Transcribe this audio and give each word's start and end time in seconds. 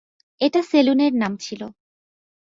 এটা 0.41 0.61
সেলুনের 0.63 1.13
নাম 1.13 1.33
ছিল। 1.37 1.61